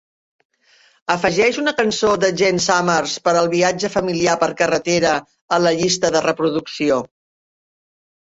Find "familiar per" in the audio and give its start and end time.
3.97-4.49